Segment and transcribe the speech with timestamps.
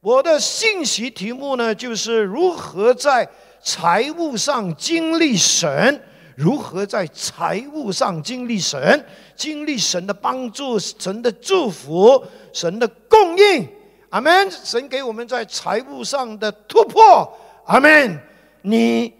[0.00, 3.28] 我的信息题目呢，就是如何在
[3.62, 6.02] 财务上经历神，
[6.34, 9.04] 如何在财务上经历神，
[9.36, 13.68] 经历神的帮助、神的祝福、神的供应。
[14.08, 14.50] 阿门！
[14.50, 17.30] 神给我们在财务上的突破。
[17.66, 18.18] 阿门！
[18.62, 19.12] 你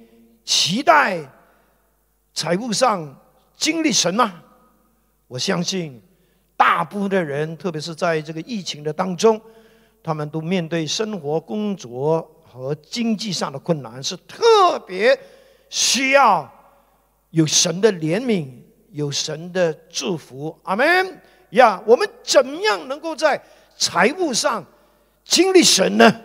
[0.47, 1.21] 期待
[2.33, 3.15] 财务上
[3.55, 4.43] 经历神吗？
[5.29, 6.01] 我相信
[6.57, 9.39] 大部分的人，特别是在这个疫情的当中。
[10.03, 15.18] 他们都面对生活、工作和经济上的困难，是特别
[15.68, 16.50] 需要
[17.31, 18.49] 有神的怜悯、
[18.93, 20.59] 有神的祝福。
[20.63, 21.82] 阿门呀！
[21.86, 23.40] 我们怎么样能够在
[23.76, 24.64] 财务上
[25.23, 26.21] 经历神呢？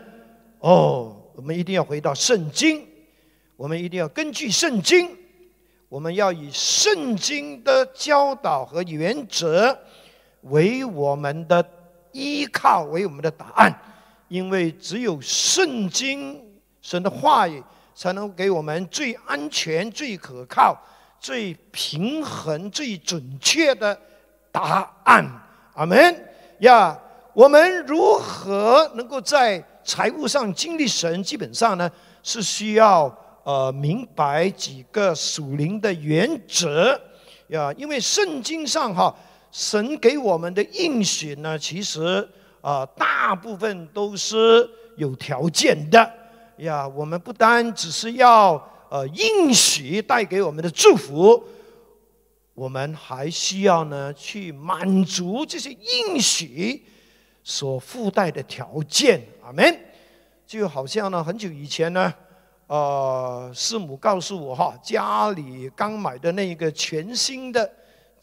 [0.60, 2.88] 哦，我们一定要回到圣经，
[3.58, 5.10] 我们一定要根据圣经，
[5.90, 9.78] 我们要以圣经的教导和原则
[10.44, 11.64] 为我们的。
[12.16, 13.78] 依靠为我们的答案，
[14.30, 16.42] 因为只有圣经
[16.82, 17.62] 神的话语，
[17.94, 20.82] 才能给我们最安全、最可靠、
[21.20, 24.00] 最平衡、最准确的
[24.50, 25.30] 答案。
[25.74, 26.26] 阿门
[26.60, 26.98] 呀！
[27.34, 31.22] 我们如何能够在财务上经历神？
[31.22, 31.92] 基本上呢，
[32.24, 36.98] 是需要呃明白几个属灵的原则
[37.48, 39.14] 呀，因为圣经上哈。
[39.56, 42.28] 神给我们的应许呢，其实
[42.60, 46.12] 啊，大部分都是有条件的
[46.58, 46.86] 呀。
[46.86, 51.42] 我们不单只是要呃应许带给我们的祝福，
[52.54, 56.84] 我们还需要呢去满足这些应许
[57.42, 59.26] 所附带的条件。
[59.42, 59.80] 阿门。
[60.46, 62.14] 就好像呢，很久以前呢，
[62.68, 67.72] 呃，师母告诉我哈，家里刚买的那一个全新的。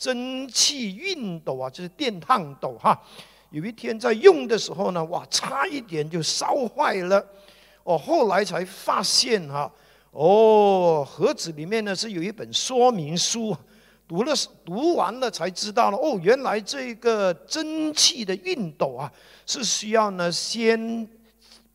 [0.02, 3.00] 蒸汽熨斗啊，就是电烫斗哈。
[3.50, 7.24] 有一天在用的时候呢，哇，差一点就烧坏了。
[7.84, 9.70] 我，后来才发现哈，
[10.10, 13.56] 哦，盒子里面呢是有一本说明书，
[14.08, 15.96] 读了读完了才知道了。
[15.96, 19.08] 哦，原来这个蒸汽的熨斗啊，
[19.46, 21.08] 是需要呢先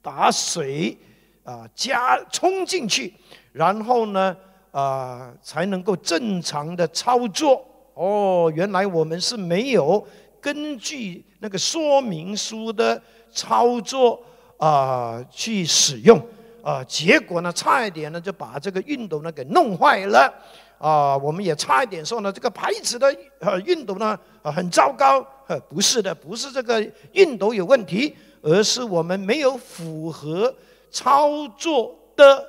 [0.01, 0.97] 把水
[1.45, 3.13] 啊加冲进去，
[3.53, 4.35] 然后呢
[4.71, 7.65] 啊才能够正常的操作。
[7.97, 10.05] 哦，原来我们是没有
[10.39, 14.23] 根据那个说明书的操作
[14.57, 16.21] 啊去使用
[16.61, 20.31] 啊，结果呢，差一点呢就把这个熨斗呢给弄坏了
[20.77, 21.17] 啊。
[21.17, 23.07] 我们也差一点说呢，这个牌子的
[23.39, 25.25] 呃熨斗呢啊很糟糕。
[25.47, 26.79] 呃不是的，不是这个
[27.13, 30.53] 熨斗有问题，而是我们没有符合
[30.91, 32.45] 操作的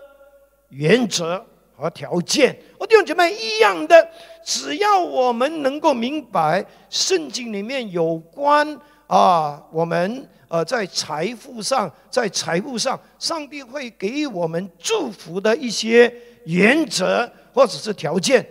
[0.69, 1.43] 原则。
[1.79, 4.11] 和条件，我弟兄姐妹一样的，
[4.45, 16.13] 只要我们能够明白圣经里面有关啊，我们呃在财富上，在财务上，上帝会给予我们祝福的一些
[16.47, 18.45] 原则或者是条件，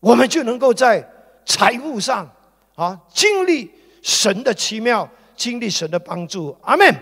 [0.00, 1.08] 我们就能够在
[1.44, 2.28] 财务上
[2.74, 3.70] 啊经历
[4.02, 6.56] 神的奇妙，经历神的帮助。
[6.62, 6.92] 阿门。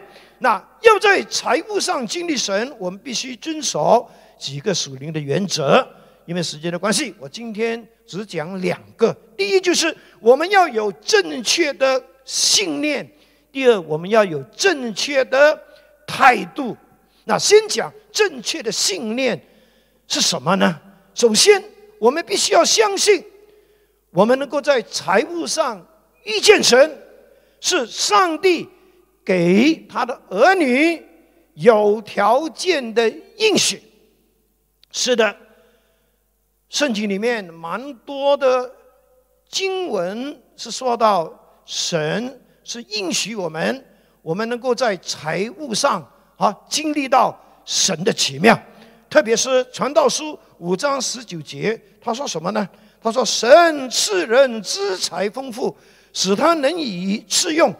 [0.41, 4.07] 那要在财务上经历神，我们必须遵守。
[4.39, 5.87] 几个属灵的原则，
[6.27, 9.15] 因为时间的关系，我今天只讲两个。
[9.37, 13.05] 第一，就是我们要有正确的信念；
[13.53, 15.61] 第二，我们要有正确的
[16.07, 16.77] 态度。
[17.25, 19.41] 那先讲正确的信念
[20.07, 20.81] 是什么呢？
[21.15, 21.63] 首先，
[21.99, 23.25] 我们必须要相信，
[24.11, 25.87] 我们能够在财务上
[26.25, 26.99] 遇见神，
[27.61, 28.69] 是上帝
[29.25, 31.03] 给他的儿女
[31.55, 33.09] 有条件的
[33.39, 33.81] 应许。
[34.97, 35.37] 是的，
[36.69, 38.73] 圣经里面蛮多的
[39.51, 41.29] 经文是说到
[41.67, 43.85] 神是应许我们，
[44.23, 46.01] 我们能够在财务上
[46.37, 48.57] 啊经历到神的奇妙。
[49.11, 52.67] 特别是传道书五章十九节，他说什么呢？
[53.03, 55.77] 他说：“神赐人资财丰富，
[56.13, 57.75] 使他能以赐用，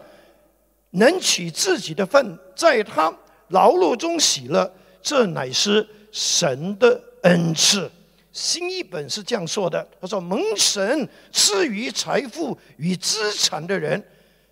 [0.91, 3.11] 能取自己的份，在他
[3.47, 4.69] 劳碌中喜乐，
[5.01, 7.91] 这乃是。”神的恩赐，
[8.31, 14.01] 新一本是这样说的：他说，蒙神赐予财富与资产的人，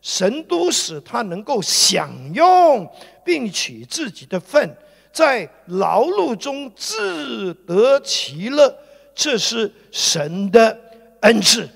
[0.01, 2.85] 神都使他能够享用，
[3.23, 4.75] 并取自己的份，
[5.13, 8.77] 在劳碌中自得其乐。
[9.15, 10.77] 这是神的
[11.21, 11.69] 恩赐。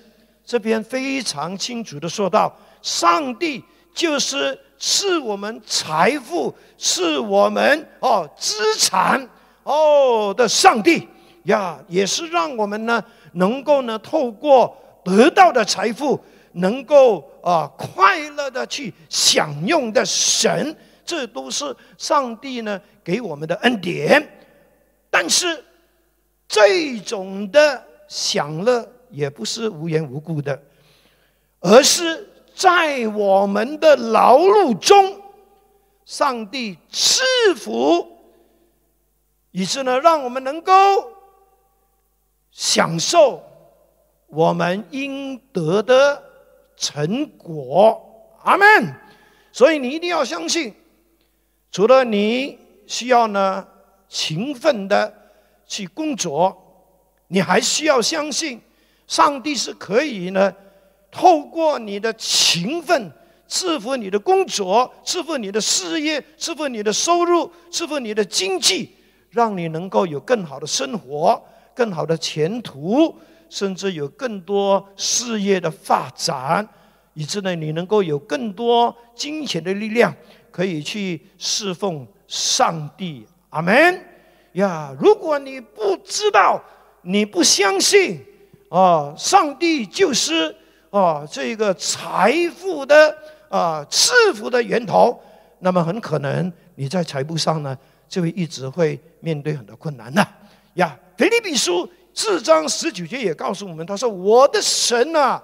[0.46, 3.64] 这边非常清楚的说到，上帝
[3.94, 9.26] 就是赐我们财富，赐我们哦资产。
[9.68, 11.06] 哦的上帝
[11.44, 13.04] 呀，也是让我们呢，
[13.34, 16.20] 能够呢，透过得到的财富，
[16.54, 20.76] 能够啊快乐的去享用的神，
[21.06, 24.26] 这都是上帝呢给我们的恩典。
[25.10, 25.64] 但是
[26.48, 30.58] 这种的享乐也不是无缘无故的，
[31.60, 35.22] 而是在我们的劳碌中，
[36.06, 37.24] 上帝赐
[37.56, 38.17] 福，
[39.58, 40.72] 以致呢，让我们能够
[42.52, 43.42] 享受
[44.28, 46.22] 我们应得的
[46.76, 48.00] 成果。
[48.44, 48.94] 阿门。
[49.52, 50.72] 所以你一定要相信，
[51.72, 53.68] 除了你需要呢
[54.08, 55.12] 勤奋的
[55.66, 56.56] 去工作，
[57.30, 58.62] 你还需要相信，
[59.08, 60.54] 上帝是可以呢
[61.10, 63.12] 透过你的勤奋
[63.48, 68.94] 赐福你的工作，赐福你的事业，赐福你的收入，赐福你的经济，
[69.30, 71.42] 让你能够有更好的生活、
[71.74, 73.16] 更好的前途，
[73.50, 76.68] 甚至有更多事业的发展。
[77.14, 80.14] 以致呢，你能够有更多金钱的力量，
[80.52, 83.26] 可以去侍奉上帝。
[83.50, 84.06] 阿门
[84.54, 84.96] 呀！
[85.00, 86.62] 如果你不知道，
[87.02, 88.24] 你不相信，
[88.70, 90.56] 啊，上帝就是
[90.92, 93.18] 啊这个财富的
[93.50, 95.20] 啊赐福的源头，
[95.60, 97.76] 那么很可能你在财富上呢，
[98.08, 100.26] 就会一直会面对很多困难的
[100.76, 100.98] 呀。
[101.18, 105.44] 腓立比书四章十九节也告诉我们，他说：“我的神啊。”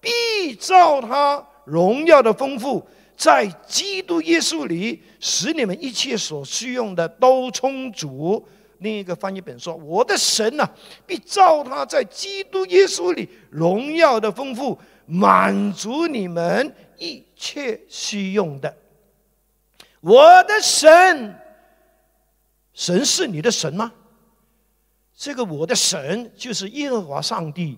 [0.00, 2.86] 必照他荣耀的丰富，
[3.16, 8.46] 在基督耶稣里，使你们一切所需用的都充足。
[8.78, 10.64] 另一个翻译本说：“我的神呐，
[11.04, 18.72] 必照他在基督耶稣里荣耀的丰富，满足你们一切需用的。”
[20.00, 21.34] 我的神，
[22.78, 23.92] 神是你的神吗？
[25.12, 27.76] 这个我的神就是耶和华上帝。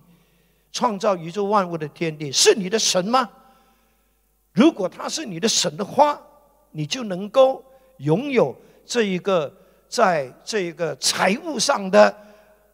[0.71, 3.27] 创造宇宙万物的天地是你的神吗？
[4.53, 6.21] 如果他是你的神的话，
[6.69, 7.65] 你就能够
[7.97, 8.55] 拥有
[8.85, 9.51] 这一个
[9.89, 12.15] 在这一个财务上的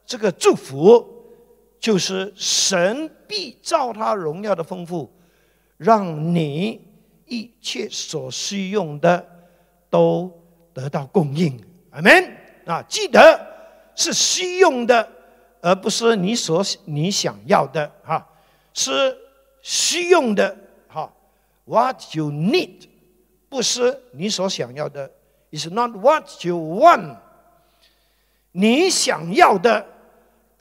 [0.06, 1.08] 这个祝福，
[1.80, 5.10] 就是神必照他荣耀的丰富，
[5.78, 6.82] 让你
[7.26, 9.26] 一切所需用的
[9.90, 10.30] 都
[10.74, 11.58] 得到供应。
[11.92, 12.84] 阿门啊！
[12.88, 13.40] 记得
[13.96, 15.14] 是需用的。
[15.60, 18.26] 而不是你所你想要的哈，
[18.74, 19.18] 是
[19.64, 20.56] 需用的
[20.88, 21.12] 哈。
[21.66, 22.88] What you need，
[23.50, 25.12] 不是你所想要的
[25.52, 27.18] ，is not what you want。
[28.52, 29.84] 你想要的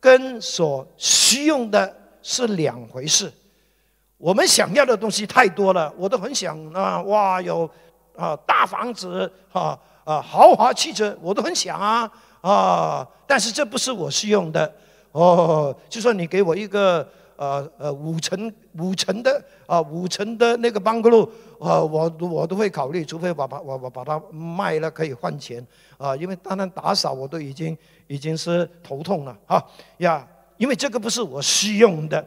[0.00, 3.30] 跟所需用的是两回事。
[4.16, 7.70] 我们想要的东西太多了，我都很想啊，哇，有
[8.16, 12.10] 啊大房子哈啊豪华汽车，我都很想啊
[12.40, 14.72] 啊，但是这不是我需用的。
[15.12, 21.26] 哦，就算你给我一个呃呃五层五层的啊五层的那个 bungalow
[21.58, 25.66] 啊，我我都会考虑，除非我把我我把它卖了可以换钱
[25.96, 27.76] 啊，因为单单打扫我都已经
[28.08, 29.64] 已经是头痛了哈
[29.98, 30.26] 呀，
[30.58, 32.22] 因为这个不是我需用的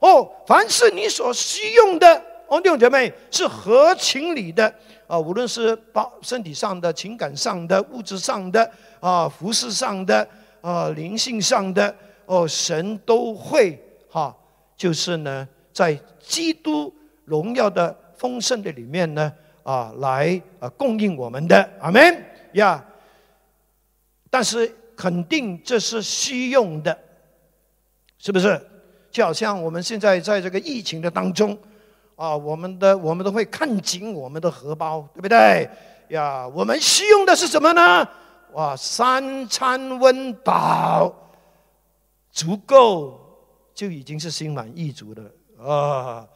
[0.00, 4.72] 哦，凡是你所需用的哦，弟兄姐妹是合情理的
[5.06, 8.70] 啊，无论是包身体上的、情感上的、物质上的
[9.00, 10.28] 啊、服饰上的
[10.60, 11.94] 啊、灵性上的。
[12.26, 14.34] 哦，神都会哈，
[14.78, 16.90] 就是呢，在基督
[17.26, 19.30] 荣耀的丰盛的里面呢，
[19.62, 22.24] 啊，来啊供应我们的，阿门
[22.54, 22.82] 呀。
[24.30, 26.98] 但是肯定这是需用的，
[28.16, 28.58] 是不是？
[29.10, 31.56] 就好像我们现在在这个疫情的当中，
[32.16, 35.68] 啊，我们的我们都会看紧我们的荷包，对不对？
[36.08, 38.06] 呀，我们需用的是什么呢？
[38.52, 41.12] 哇，三餐温饱。
[42.30, 43.20] 足够
[43.72, 45.22] 就已经是心满意足的
[45.64, 46.26] 啊！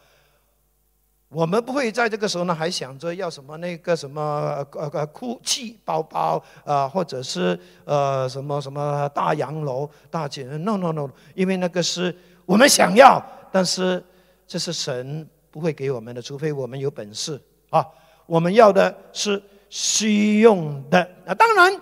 [1.28, 12.16] 我们不会在这个时候呢，还想着要什么那个什么呃呃哭泣包包啊，或者是呃什么什么大洋楼大姐 n o no no，因为那个是
[12.46, 13.20] 我们想要，
[13.50, 14.00] 但是
[14.46, 15.28] 这是神
[15.58, 17.84] 不会给我们的，除非我们有本事啊！
[18.26, 21.72] 我们要的是需用的啊，当然。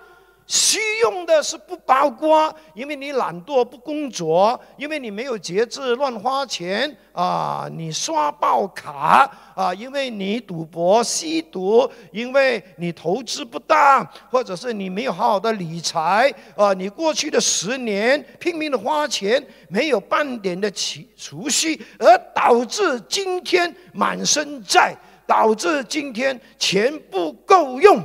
[0.47, 28.01] 虚用的是不包括，因为你懒惰不工作，因为你没有节制乱花钱啊，你刷爆卡啊，因为你赌博吸毒，因为你投资不当，或者是你没有好好的理财啊，你过去的十年拼命的花钱，没有半点的储储蓄，而导致今天满身债，导致今天钱不够用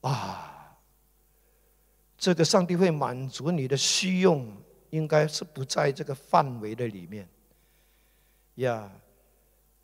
[0.00, 0.41] 啊。
[2.22, 4.46] 这个上帝会满足你的需用，
[4.90, 7.28] 应该是不在这个范围的里面。
[8.54, 8.88] 呀，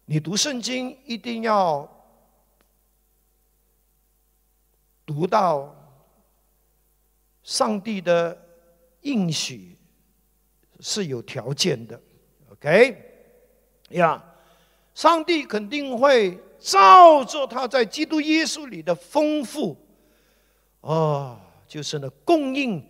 [0.05, 1.91] 你读圣经一定要
[5.05, 5.75] 读到
[7.43, 8.41] 上帝的
[9.01, 9.77] 应许
[10.79, 12.01] 是有条件的
[12.53, 13.03] ，OK？
[13.89, 14.25] 呀，
[14.95, 19.77] 上帝肯定会照着他在基督耶稣里的丰富，
[20.83, 22.83] 哦，就是呢供应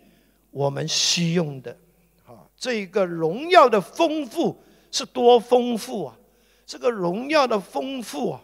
[0.49, 1.77] 我们需用的，
[2.25, 4.57] 啊，这个荣耀的丰富
[4.91, 6.17] 是多丰富啊！
[6.65, 8.41] 这个荣耀的丰富啊，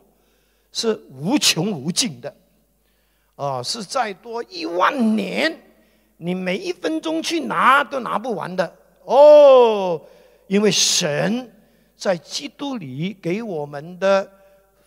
[0.72, 2.36] 是无穷无尽的。
[3.36, 5.60] 啊，是再多一万年，
[6.18, 10.02] 你每一分钟去拿都拿不完的哦。
[10.48, 11.52] 因为神
[11.98, 14.32] 在基督里给我们的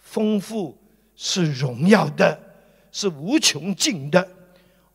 [0.00, 0.78] 丰富
[1.14, 2.38] 是荣耀的，
[2.90, 4.26] 是无穷尽的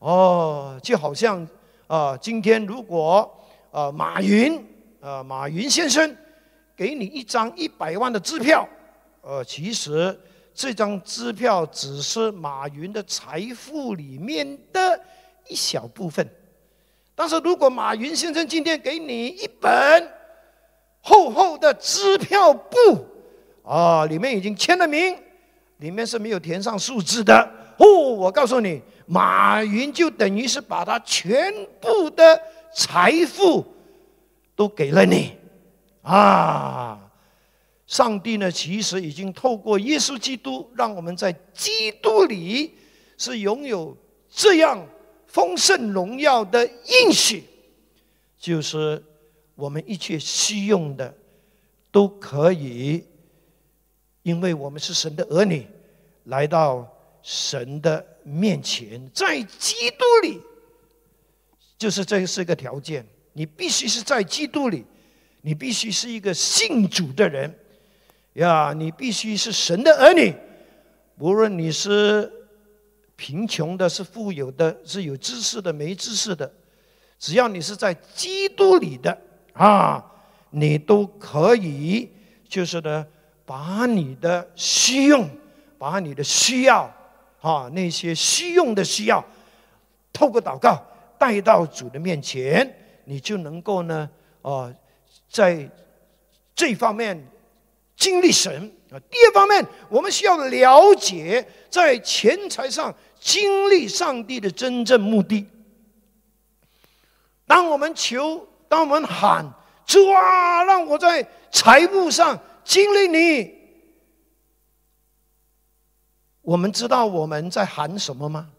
[0.04, 0.78] 哦。
[0.82, 1.46] 就好像
[1.86, 3.28] 啊，今天如果
[3.70, 4.62] 啊，马云
[5.00, 6.16] 啊，马云先生
[6.76, 8.68] 给你一张一百万的支票，
[9.22, 10.18] 呃，其实。
[10.56, 15.00] 这张支票只是马云的财富里面的
[15.48, 16.24] 一小部分，
[17.12, 20.08] 但是如果马云先生今天给你一本
[21.00, 23.04] 厚厚的支票簿，
[23.64, 25.16] 啊，里面已经签了名，
[25.78, 27.86] 里面是没有填上数字的哦。
[28.14, 32.40] 我告诉你，马云就等于是把他全部的
[32.74, 33.64] 财富
[34.56, 35.32] 都给了你，
[36.02, 37.00] 啊。
[37.86, 42.72] 上帝呢，其实已经透过耶稣基督，让我们在基督里
[43.18, 43.94] 是拥有
[44.30, 44.84] 这样
[45.26, 47.44] 丰盛荣耀的应许，
[48.38, 49.00] 就是
[49.54, 51.14] 我们一切需用的
[51.92, 53.04] 都可以，
[54.22, 55.66] 因为我们是神的儿女，
[56.24, 56.90] 来到
[57.24, 60.42] 神的面前，在基督里，
[61.78, 64.84] 就是这是个条件，你必须是在基督里，
[65.40, 67.58] 你必须是一个信主的人。
[68.34, 70.34] 呀，你必须是神的儿女，
[71.18, 72.30] 无论你是
[73.16, 76.52] 贫穷的、是富有的、是有知识的、没知识的，
[77.18, 79.16] 只要你是在基督里的
[79.54, 80.04] 啊，
[80.50, 82.10] 你都可以，
[82.46, 83.06] 就是呢，
[83.46, 85.30] 把你的需用，
[85.78, 86.92] 把你的需要
[87.44, 89.24] 啊，那些需用的需要，
[90.12, 90.82] 透过祷告
[91.18, 92.74] 带到主的面前，
[93.04, 94.08] 你就能够呢，
[94.42, 94.72] 啊，
[95.30, 95.68] 在
[96.56, 97.22] 这方面。
[97.96, 98.52] 经历神
[98.90, 105.46] 啊，第二方面，我们需要了解在钱财上经历上帝的真正目的。
[107.46, 109.48] 当我们求，当我们喊
[109.86, 113.53] 主啊，让我在财务上经历你，
[116.44, 118.50] 我们知道我们在喊什么吗？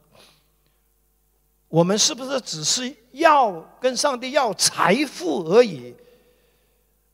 [1.67, 5.95] 我们是不是只是要跟上帝要财富而已？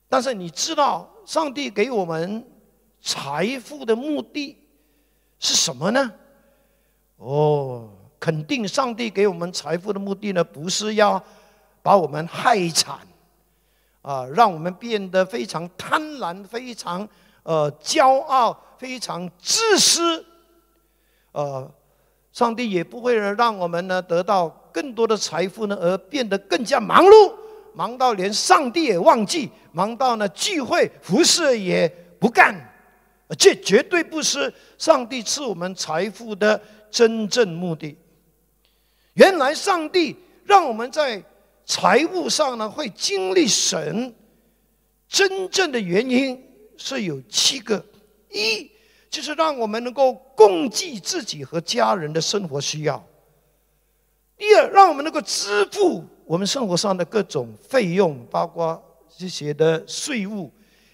[0.08, 1.08] 但是你知道？
[1.26, 2.44] 上帝给我们
[3.02, 4.58] 财富的目的
[5.40, 6.12] 是什么呢？
[7.18, 11.22] 哦，肯定上帝给我们财富的目的呢，不是要
[11.84, 12.98] 把我们害惨
[14.02, 17.08] 啊，让我们变得非常贪婪、非常
[17.44, 20.26] 呃骄傲、非常自私。
[21.32, 21.72] 呃，
[22.32, 27.34] 上帝也不会让我们呢得到更多的财富呢，而变得更加忙碌。
[27.74, 31.88] 忙到连上帝也忘记，忙到呢聚会服侍也
[32.20, 32.54] 不干，
[33.38, 37.98] 这绝对不是上帝赐我们财富的真正目的。
[39.14, 41.22] 原来上帝让我们在
[41.66, 44.14] 财务上呢会经历神，
[45.08, 46.42] 真正的原因
[46.78, 47.86] 是有七个：
[48.32, 48.71] 一
[49.12, 52.96] 就是让我们能够供给自己和家人的生活需要；
[54.38, 56.06] 第二，让我们能够支付。
[56.26, 58.82] 我们生活上的各种费用，包括
[59.18, 60.50] 这些的税务。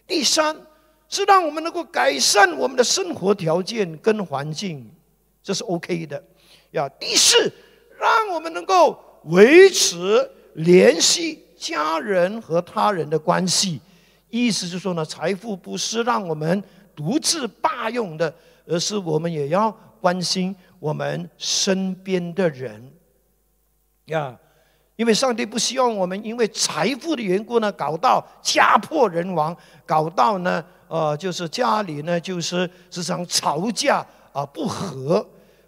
[0.08, 0.56] 第三
[1.08, 4.90] 是让我们能够改善我们的生活条件跟环境，
[5.44, 6.22] 这是 OK 的。
[6.72, 7.54] 呀，第四，
[8.00, 13.80] 让我们能够维持联系家人和他人的关系。
[14.30, 16.64] 意思就是说呢，财富不是让我们
[16.98, 18.34] 独自霸用的，
[18.66, 22.92] 而是我们也要关心我们身边的人。
[24.06, 24.38] 呀。
[24.96, 35.24] 因为上帝不希望我们因为财富的缘故呢，搞到家破人亡，搞到呢，呃，就是家里呢，就是时常吵架啊，不和。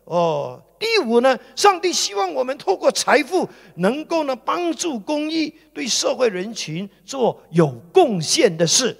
[0.06, 8.98] 哦，第五呢，上帝希望我们透过财富，能够呢，帮助公益，对社会人群做有贡献的事。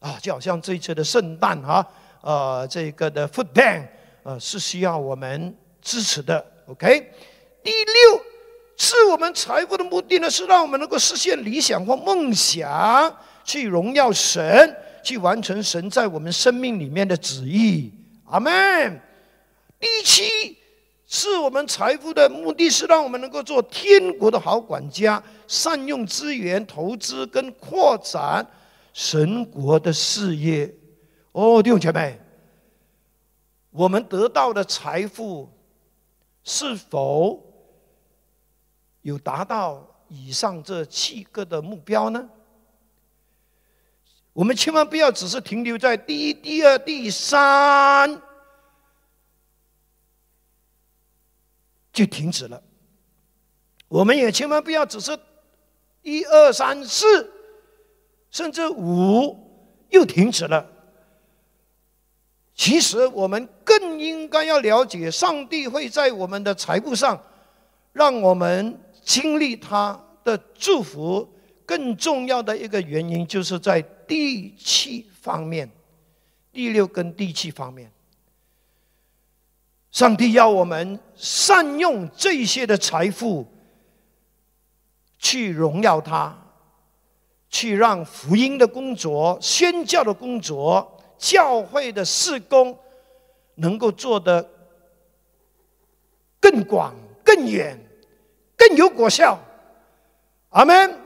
[0.00, 1.86] 啊，就好像这一次的圣诞哈，
[2.20, 3.86] 呃，这个的 Food Bank，
[4.22, 6.44] 呃，是需要我们支持的。
[6.66, 7.12] OK，
[7.62, 8.22] 第六。
[8.78, 17.90] 是我们财富的目的呢，是让我们能够实现理想或梦想，去荣耀神，去完成神在我们生命里面的旨意。
[18.26, 19.00] 阿门。
[19.80, 20.58] 第七，
[21.06, 28.46] 是我们财富的目的是让我们能够做天国的好管家，善用资源、投资跟扩展
[28.96, 30.74] 神国的事业。
[31.32, 32.18] 哦，弟兄姐妹，
[33.68, 35.52] 我们得到的财富
[36.42, 37.44] 是否
[39.02, 42.26] 有达到以上这七个的目标呢？
[44.32, 48.22] 我们千万不要只是停留在第一、第二、第三。
[51.92, 52.62] 就停止了。
[53.88, 55.18] 我们也千万不要只是
[56.00, 57.30] 一二三四，
[58.36, 59.34] 甚至五
[59.88, 60.70] 又停止了。
[62.54, 67.18] 其实我们更应该要了解，上帝会在我们的财富上
[67.94, 71.26] 让我们经历他的祝福。
[71.64, 75.68] 更重要的一个原因，就是在地气方面，
[76.52, 77.90] 第六跟地气方面。
[79.90, 83.46] 上帝要我们善用这些的财富，
[85.18, 86.38] 去荣耀他，
[87.48, 92.78] 去让福音的工作、宣教的工作、教会的事工，
[93.56, 94.48] 能够做得
[96.40, 97.78] 更广、更远、
[98.56, 99.38] 更有果效。
[100.50, 101.00] 阿门。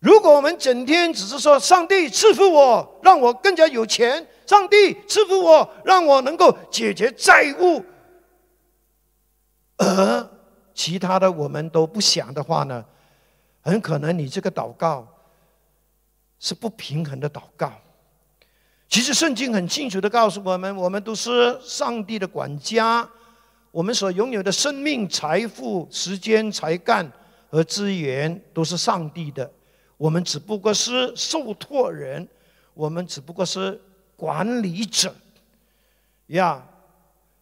[0.00, 4.26] 如果我们整天只是说上帝赐福我，让我更加有钱。
[4.46, 7.82] 上帝赐福我，让我能够解决债务，
[9.78, 10.30] 而
[10.74, 12.84] 其他的我们都不想的话呢？
[13.64, 15.08] 很可能你这个祷告
[16.38, 17.72] 是不平衡的祷告。
[18.88, 23.08] 其实圣经很清楚的告诉我们，我们都是上帝的管家，
[23.72, 27.10] 我们所拥有的生命、财富、时间、才干
[27.50, 29.50] 和资源都是上帝的，
[29.96, 32.28] 我们只不过是受托人，
[32.74, 33.80] 我们只不过是。
[34.16, 35.12] 管理者
[36.28, 36.64] 呀，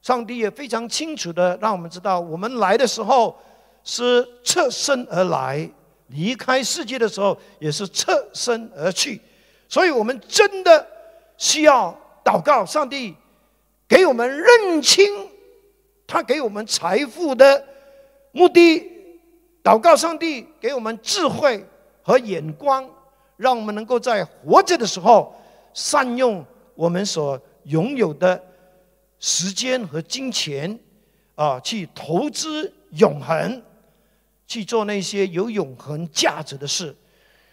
[0.00, 3.38] 上帝也非常清楚的让我们知道，我们来的时候
[3.84, 5.70] 是侧身而来，
[6.12, 9.20] 离开世界的时候也是侧身而去。
[9.68, 10.86] 所以，我们真的
[11.36, 13.14] 需要祷告，上帝
[13.88, 15.04] 给我们认清
[16.06, 17.64] 他给我们财富的
[18.32, 18.90] 目的。
[19.64, 21.64] 祷告上帝给我们智慧
[22.02, 22.88] 和眼光，
[23.36, 25.34] 让我们能够在活着的时候
[25.72, 26.44] 善用。
[26.74, 28.42] 我们所拥有的
[29.20, 30.76] 时间和金钱，
[31.34, 33.62] 啊，去投资永恒，
[34.52, 36.94] 去做那些有永恒价值的事。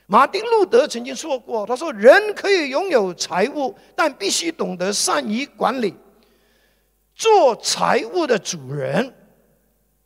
[0.07, 5.93] 马丁路德曾经说过：“他说，人可以拥有财物，但必须懂得善于管理，
[7.15, 9.13] 做财物的主人，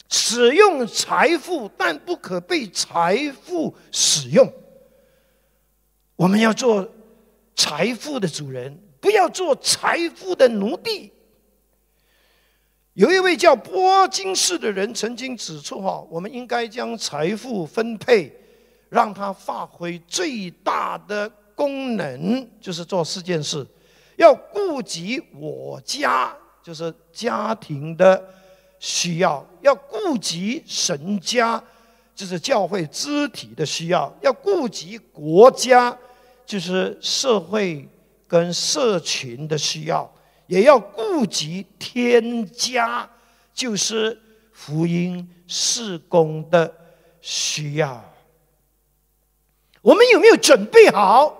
[0.09, 4.51] 使用财富，但不可被财富使用。
[6.15, 6.87] 我们要做
[7.55, 11.11] 财富的主人。”不要做财富的奴隶。
[12.93, 18.31] 有一位叫波金士的人曾经指出：哈，我们应该将财富分配，
[18.89, 23.65] 让它发挥最大的功能，就是做四件事：
[24.15, 28.23] 要顾及我家，就是家庭的
[28.79, 31.61] 需要；要顾及神家，
[32.13, 35.97] 就是教会肢体的需要；要顾及国家，
[36.45, 37.87] 就是社会。
[38.25, 40.11] 跟社群的需要，
[40.53, 43.09] 也要顾及添加，
[43.55, 46.71] 就是福音事工的
[47.21, 48.13] 需要。
[49.81, 51.35] 我们有没有准备好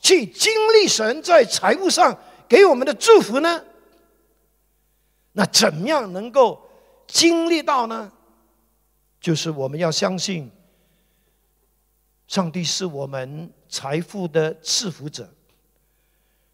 [0.00, 3.62] 去经历神在财务上给我们的祝福呢？
[5.32, 6.58] 那怎么样能够
[7.06, 8.10] 经历到呢？
[9.20, 10.50] 就是我们要相信，
[12.26, 15.28] 上帝是我们财富的赐福者。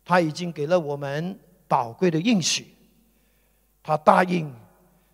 [0.05, 2.75] 他已经给了我们宝贵的应许，
[3.83, 4.53] 他答应，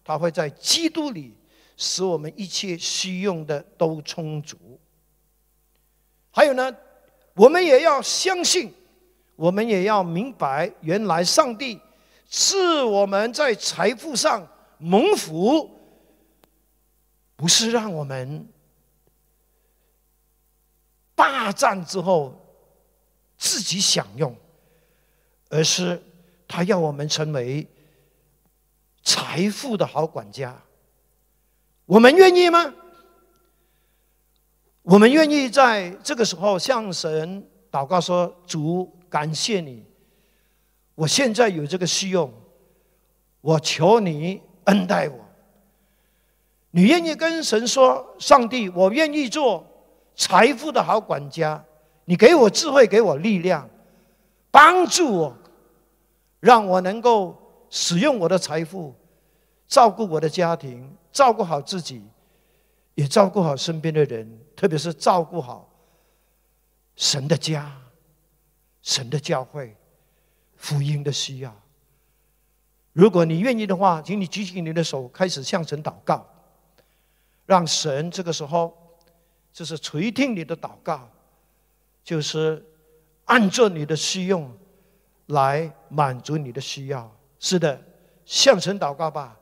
[0.04, 1.34] 他会在基督里
[1.76, 4.56] 使我们一切需用的都充足。
[6.30, 6.74] 还有呢，
[7.34, 8.72] 我们也要相信，
[9.36, 11.80] 我们也要明白，原来上帝
[12.28, 14.46] 是我们在财富上
[14.78, 15.70] 蒙福，
[17.36, 18.48] 不是让我们
[21.14, 22.34] 霸占之后
[23.36, 24.34] 自己享用。
[25.52, 26.00] 而是
[26.52, 27.64] 他要我们成为
[29.04, 30.60] 财富的好管家，
[31.86, 32.74] 我们愿意吗？
[34.82, 39.84] 我们愿意在这个时候向神祷告说：“主，感谢你，
[40.96, 42.28] 我现在有这个需用，
[43.42, 45.24] 我求你恩待我。”
[46.72, 49.64] 你愿意跟神说：“上帝，我愿意做
[50.16, 51.64] 财富的好管家，
[52.06, 53.70] 你给我智慧，给我力量，
[54.50, 55.36] 帮助我。”
[56.40, 57.36] 让我能够
[57.68, 58.94] 使用我的财富，
[59.68, 62.02] 照顾我的家庭，照顾好自己，
[62.94, 65.70] 也照顾好身边的人，特别是照顾好
[66.96, 67.70] 神的家、
[68.82, 69.76] 神的教会、
[70.56, 71.54] 福音的需要。
[72.92, 76.26] 如果你愿意的话，请你举起你的手，开始向神祷告，
[77.46, 78.76] 让神这个时候
[79.52, 81.08] 就是垂听你的祷告，
[82.02, 82.64] 就是
[83.26, 84.50] 按着你的需用
[85.30, 87.10] 来满足你的需要。
[87.38, 87.82] 是的，
[88.24, 89.36] 向神祷告吧，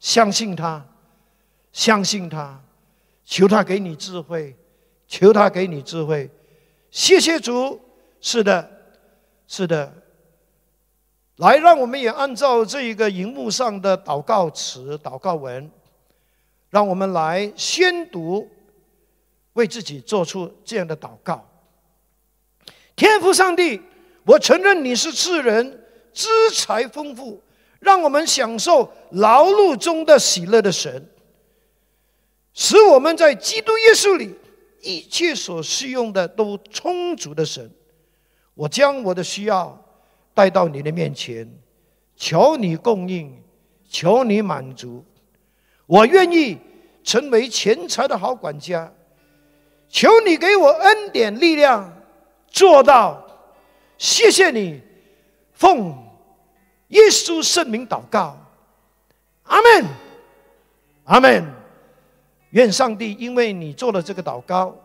[0.00, 0.84] 相信他，
[1.72, 2.60] 相信他，
[3.24, 4.56] 求他给你智慧，
[5.06, 6.30] 求他给你智慧。
[6.90, 7.80] 谢谢主，
[8.20, 8.68] 是的，
[9.46, 9.92] 是的。
[11.36, 15.70] 来，让我们也按照这一个荧幕上的祷告词、祷告文，
[16.70, 18.48] 让我们来宣读，
[19.54, 21.46] 为自己做出这样的祷告。
[22.94, 23.80] 天父上帝，
[24.24, 25.80] 我承认你是智人。
[26.14, 27.42] 资财丰富，
[27.80, 31.08] 让我们享受劳碌中的喜乐的神，
[32.52, 34.34] 使我们在基督耶稣里
[34.82, 37.70] 一切所需用的都充足的神。
[38.52, 39.82] 我将我的需要
[40.34, 41.50] 带到你的面前，
[42.14, 43.42] 求你供应，
[43.88, 45.02] 求你满足。
[45.86, 46.58] 我愿意
[47.02, 48.92] 成为钱财的好管家，
[49.88, 51.90] 求你给我恩典力量，
[52.50, 53.21] 做到。
[54.02, 54.80] 谢谢你。
[55.52, 55.96] 奉
[56.88, 58.36] 耶稣圣名祷告，
[59.44, 59.86] 阿门，
[61.04, 61.44] 阿门。
[62.50, 64.76] 愿上帝因为你做了这个祷告，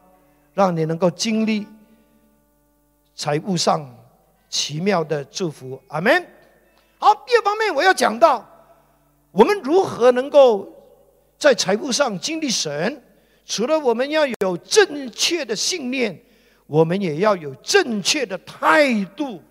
[0.53, 1.65] 让你能够经历
[3.15, 3.91] 财务上
[4.49, 6.23] 奇妙的祝福，阿门。
[6.99, 8.47] 好，第二方面我要讲到，
[9.31, 10.71] 我们如何能够
[11.39, 13.01] 在财务上经历神？
[13.47, 16.21] 除了我们要有正确的信念，
[16.67, 19.41] 我们也要有正确的态度。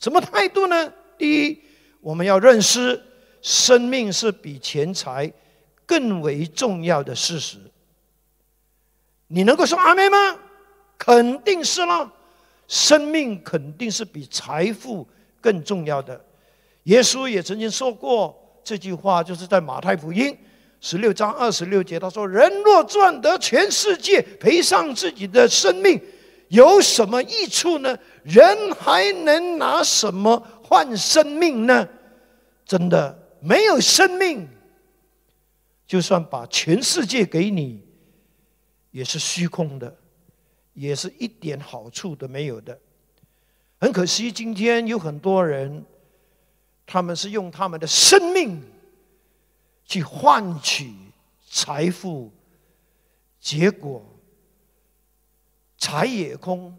[0.00, 0.92] 什么态度呢？
[1.18, 1.60] 第一，
[2.00, 3.02] 我们要认识
[3.42, 5.30] 生命是比钱财
[5.84, 7.58] 更为重要的事实。
[9.28, 10.38] 你能够说阿门吗？
[10.96, 12.10] 肯定是了，
[12.68, 15.06] 生命肯定是比财富
[15.40, 16.24] 更重要的。
[16.84, 20.36] 耶稣也曾经说过这句话，就是在马太福音
[20.80, 26.00] 十六章二十六节，他说：“人若赚得全世界，赔上自己的生命。”
[26.48, 27.98] 有什么益处呢？
[28.22, 31.88] 人还能拿什么换生命呢？
[32.64, 34.48] 真的没有生命，
[35.86, 37.82] 就算把全世界给你，
[38.90, 39.96] 也是虚空的，
[40.72, 42.78] 也是一点好处都没有的。
[43.78, 45.84] 很可惜，今天有很多人，
[46.86, 48.62] 他们是用他们的生命
[49.84, 50.94] 去换取
[51.50, 52.32] 财富，
[53.40, 54.02] 结果。
[55.84, 56.74] 财也空，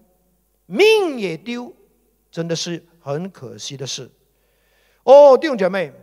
[0.65, 1.71] 命也丢，
[2.31, 4.09] 真的是很可惜的事。
[5.03, 5.93] 哦，弟兄姐妹，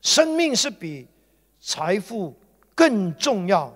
[0.00, 1.06] 生命是比
[1.60, 2.34] 财富
[2.74, 3.70] 更重要。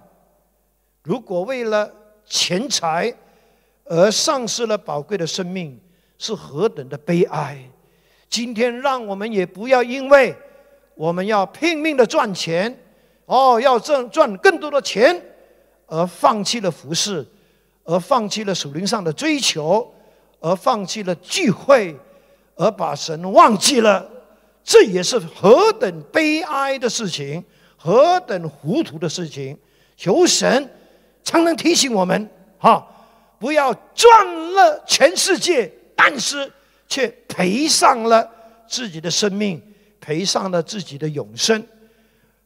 [1.02, 3.14] 如果为了钱财
[3.84, 5.78] 而丧失了宝贵的生命，
[6.16, 7.62] 是何等的悲哀！
[8.30, 10.34] 今天，让我们也不要因为
[10.94, 12.74] 我们要拼命的赚钱，
[13.26, 15.22] 哦，要挣赚更多的钱，
[15.88, 17.26] 而放弃了服饰。
[17.84, 19.92] 而放弃了属灵上的追求，
[20.40, 21.94] 而放弃了聚会，
[22.56, 24.08] 而把神忘记了，
[24.64, 27.44] 这也是何等悲哀的事情，
[27.76, 29.58] 何等糊涂的事情！
[29.96, 30.68] 求神
[31.22, 32.86] 常能提醒我们，哈，
[33.38, 36.50] 不要赚了全世界，但是
[36.88, 38.28] 却赔上了
[38.66, 39.62] 自己的生命，
[40.00, 41.62] 赔上了自己的永生。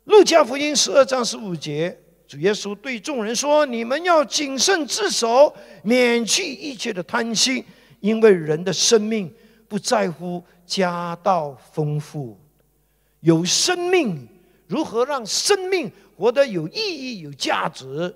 [0.05, 1.97] 路加福音十二章十五节。
[2.29, 5.51] 主耶稣对众人说：“你们要谨慎自守，
[5.83, 7.65] 免去一切的贪心，
[8.01, 9.35] 因为人的生命
[9.67, 12.39] 不在乎家道丰富。
[13.21, 14.29] 有生命，
[14.67, 18.15] 如何让生命活得有意义、有价值，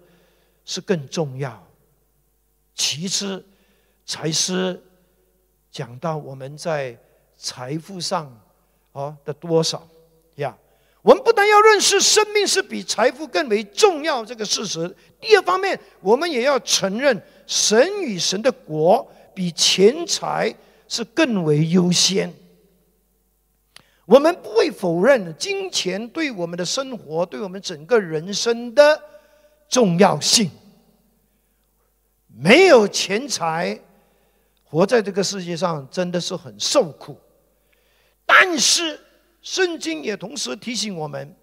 [0.66, 1.66] 是更重要。
[2.75, 3.42] 其次，
[4.05, 4.79] 才是
[5.70, 6.94] 讲到我们在
[7.38, 8.31] 财富上
[8.92, 9.88] 啊的多少。”
[11.03, 14.88] 我们不但要认识生命是比财富更为重要这个事实，
[15.21, 20.55] 第二方面，我们也要承认神与神的国比钱财
[20.87, 22.33] 是更为优先。
[24.07, 29.03] 我们不会否认金钱对我们的生活、对我们整个人生的
[29.69, 30.49] 重要性。
[32.29, 33.77] 没有钱财，
[34.62, 37.19] 活在这个世界上真的是很受苦。
[38.25, 39.01] 但是。
[39.42, 41.35] 圣经也同时提醒我们，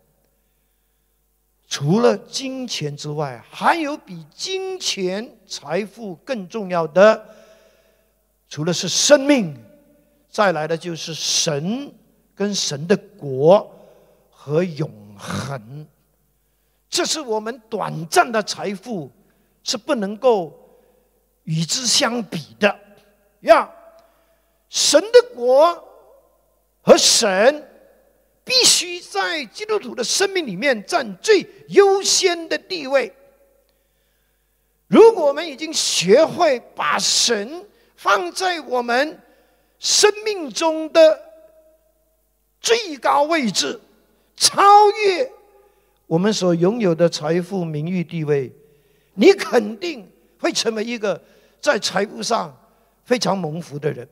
[1.67, 7.25] 除了金钱之外，还有比金钱、财富更重要的，
[8.47, 9.55] 除了是生命，
[10.29, 11.93] 再来的就是神
[12.33, 13.69] 跟神的国
[14.29, 15.85] 和永恒，
[16.89, 19.12] 这是我们短暂的财富，
[19.62, 20.57] 是不能够
[21.43, 22.79] 与之相比的
[23.41, 23.69] 呀。
[24.69, 25.83] 神的国
[26.81, 27.67] 和神
[28.49, 33.13] 必须在基督徒的生命里面占最优先的地位。
[34.88, 37.63] 如果我们已经学会把神
[37.95, 39.21] 放在我们
[39.77, 41.21] 生命中的
[42.59, 43.79] 最高位置，
[44.35, 45.31] 超越
[46.07, 48.51] 我们所拥有的财富、名誉、地位，
[49.13, 51.21] 你肯定会成为一个
[51.62, 52.51] 在财富上
[53.05, 54.09] 非常蒙福的人。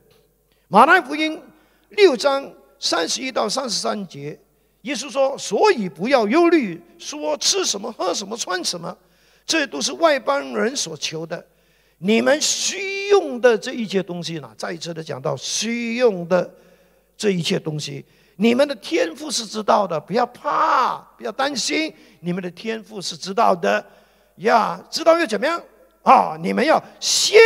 [0.68, 1.42] 马太福音
[1.88, 2.48] 六章
[2.78, 4.38] 三十一到三十三节，
[4.82, 8.96] 耶稣说：“所以不要忧虑，说吃什么、喝什么、穿什么。”
[9.44, 11.42] 这都是外邦人所求的，
[11.96, 14.50] 你们需用的这一切东西呢？
[14.58, 16.48] 再一次的讲到需用的
[17.16, 18.04] 这一切东西，
[18.36, 23.84] 你们的天赋是知道的，不要怕，不要担心，你们的天赋是知道的
[24.36, 24.78] 呀。
[24.90, 25.58] 知道又怎么样
[26.02, 26.36] 啊？
[26.42, 27.40] 你们要先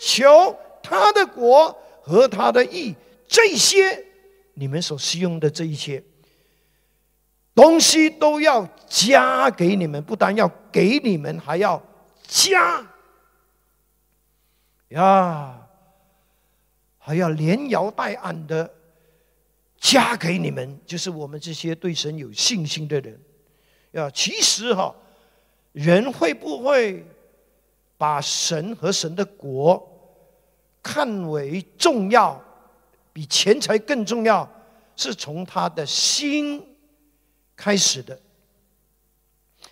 [0.00, 2.94] 求他的国和他的义，
[3.28, 4.02] 这些
[4.54, 6.02] 你们所需用的这一切。
[7.54, 11.82] 东西都要加给你们，不但要给你们，还要
[12.26, 12.86] 加
[14.88, 15.68] 呀，
[16.98, 18.72] 还要连摇带按的
[19.78, 20.80] 加给你们。
[20.86, 23.20] 就是我们这些对神有信心的人
[23.90, 24.10] 呀。
[24.10, 24.94] 其实哈，
[25.72, 27.04] 人会不会
[27.98, 29.86] 把神和神的国
[30.82, 32.42] 看为重要，
[33.12, 34.48] 比钱财更重要？
[34.96, 36.68] 是从他的心。
[37.54, 38.18] 开始的，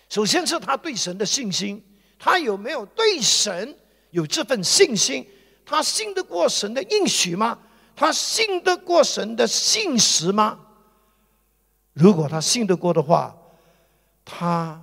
[0.07, 1.83] 首先是他对神的信心，
[2.17, 3.77] 他有没有对神
[4.11, 5.27] 有这份信心？
[5.65, 7.59] 他信得过神的应许吗？
[7.93, 10.57] 他信得过神的信实吗？
[11.91, 13.35] 如果他信得过的话，
[14.23, 14.81] 他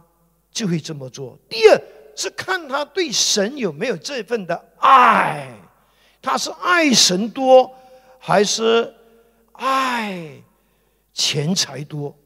[0.50, 1.38] 就会这么做。
[1.48, 1.80] 第二
[2.14, 5.48] 是看他对神有没有这份的爱，
[6.20, 7.74] 他是爱神多，
[8.18, 8.94] 还是
[9.52, 10.42] 爱
[11.12, 12.16] 钱财多？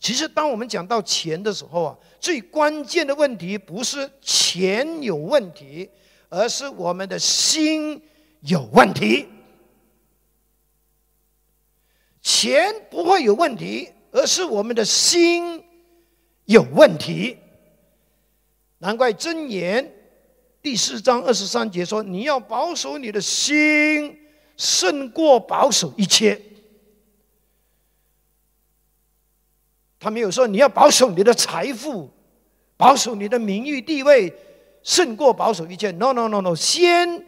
[0.00, 5.90] 其实，当我们讲到钱的时候啊，最关键的问题不是钱有问题，
[6.30, 8.02] 而是我们的心
[8.40, 9.28] 有问题。
[12.22, 15.62] 钱不会有问题，而是我们的心
[16.46, 17.36] 有问题。
[18.78, 19.92] 难怪箴言
[20.62, 24.18] 第四章二十三节说：“你要保守你的心，
[24.56, 26.40] 胜过保守一切。”
[29.98, 32.10] 他没有说你要保守你的财富，
[32.76, 34.30] 保守你的名誉地位，
[34.82, 35.90] 胜过保守一切。
[35.92, 37.24] No No No No，先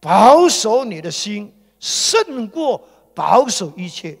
[0.00, 4.18] 保守你的心，胜过保守一切。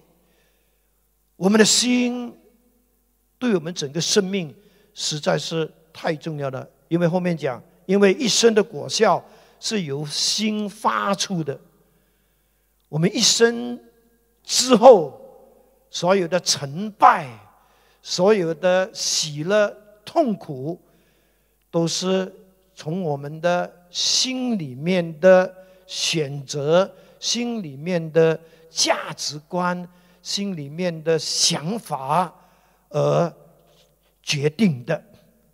[1.36, 2.36] 我们的心
[3.38, 4.54] 对我们整个生命
[4.92, 9.24] 实在是太重要了，因为后面讲，因为一生的果效
[9.58, 11.58] 是由心发出的。
[12.88, 13.80] 我们一生
[14.42, 15.20] 之后
[15.90, 17.28] 所有的成败。
[18.08, 19.68] 所有的喜乐、
[20.04, 20.80] 痛苦，
[21.72, 22.32] 都是
[22.72, 25.52] 从我们的心里面的
[25.88, 28.38] 选择、心里面的
[28.70, 29.84] 价值观、
[30.22, 32.32] 心里面的想法
[32.90, 33.34] 而
[34.22, 35.02] 决定的。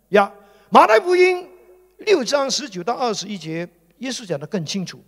[0.09, 0.31] 呀，
[0.69, 1.49] 马太福音
[1.97, 3.67] 六章十九到二十一节，
[3.97, 5.03] 耶稣讲的更清楚。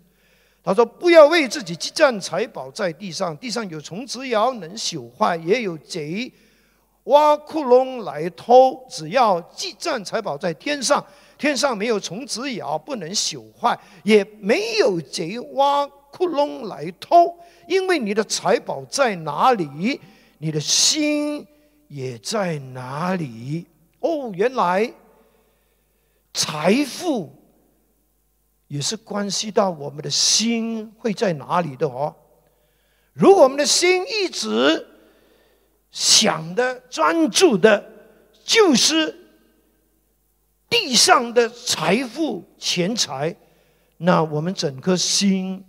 [0.66, 6.34] 他说：“不要为自己积攒财宝在地上，地上有虫子咬，能朽坏；也有贼。”
[7.06, 11.06] 挖窟窿来偷，只要积攒财宝在天上，
[11.38, 17.38] 天上没有虫子咬，不能朽坏，也没有贼挖窟窿来偷。
[17.68, 20.02] 因为你的财宝在哪里，
[20.40, 21.46] 你的心
[21.90, 23.68] 也在哪里。
[24.00, 24.92] 哦，原来
[26.34, 27.32] 财富
[28.68, 32.16] 也是关系到我们的心会在哪里的哦。
[33.14, 34.88] 如果我们的心一直……
[35.92, 37.90] 想的、专注的，
[38.44, 39.18] 就是
[40.70, 43.34] 地上的财富、钱财，
[43.96, 45.64] 那我们整颗心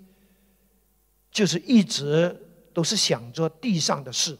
[1.30, 4.36] 就是一直都是想着地上的事。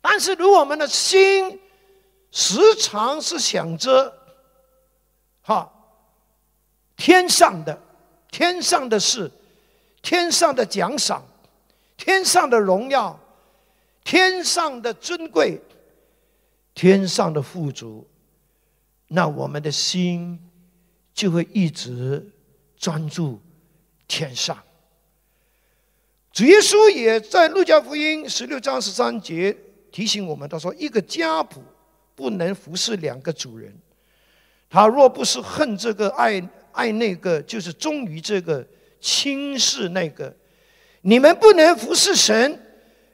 [0.00, 1.60] 但是，如果我们的心
[2.30, 4.18] 时常是想着
[5.42, 5.70] 哈
[7.02, 7.76] 天上的、
[8.30, 9.28] 天上的事、
[10.02, 11.20] 天上的奖赏、
[11.96, 13.18] 天上的荣耀。
[14.04, 15.60] 天上的尊贵，
[16.74, 18.06] 天上的富足，
[19.08, 20.38] 那我们的心
[21.12, 22.24] 就会一直
[22.76, 23.40] 专注
[24.06, 24.56] 天上。
[26.32, 29.56] 主耶稣也在路加福音十六章十三节
[29.90, 31.58] 提醒我们，他说：“一个家仆
[32.14, 33.76] 不能服侍两个主人，
[34.68, 36.40] 他若不是恨这个爱
[36.72, 38.66] 爱那个，就是忠于这个
[39.00, 40.34] 轻视那个。
[41.02, 42.60] 你们不能服侍神，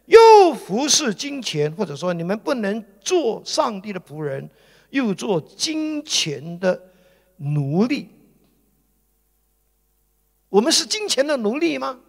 [0.06, 4.48] 又服侍金钱，或者说你们不能做上帝的仆人，
[4.90, 6.80] 又做金钱的
[7.36, 8.08] 奴隶。
[10.48, 12.00] 我们是金钱的奴隶吗？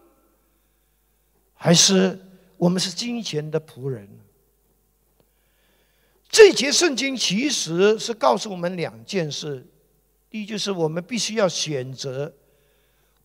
[1.54, 2.18] 还是
[2.58, 4.08] 我们是金钱的仆人？”
[6.32, 9.66] 这节圣经其实是告诉我们两件事：
[10.30, 12.34] 第一，就是我们必须要选择